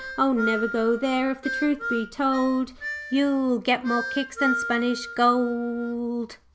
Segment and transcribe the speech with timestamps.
[0.17, 2.71] O, never go there: if the truth be told,
[3.11, 6.37] You'll get more kicks than Spanish gold."'